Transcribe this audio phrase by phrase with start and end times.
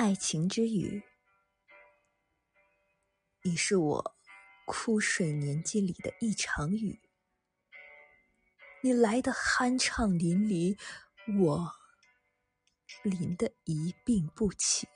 [0.00, 1.02] 爱情之雨，
[3.42, 4.16] 你是我
[4.64, 7.00] 枯水年纪里的一场雨。
[8.80, 10.78] 你来的酣畅淋漓，
[11.40, 11.72] 我
[13.02, 14.86] 淋得一病不起。